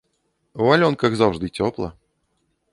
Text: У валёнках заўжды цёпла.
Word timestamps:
У 0.61 0.71
валёнках 0.71 1.11
заўжды 1.21 1.53
цёпла. 1.61 1.93